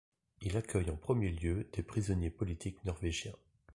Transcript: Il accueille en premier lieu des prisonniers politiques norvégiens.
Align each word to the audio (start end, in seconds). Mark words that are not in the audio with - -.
Il 0.41 0.57
accueille 0.57 0.89
en 0.89 0.95
premier 0.95 1.29
lieu 1.29 1.69
des 1.73 1.83
prisonniers 1.83 2.31
politiques 2.31 2.83
norvégiens. 2.85 3.35